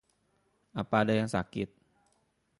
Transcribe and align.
Apa 0.81 0.95
ada 1.05 1.13
yang 1.19 1.29
sakit? 1.35 1.69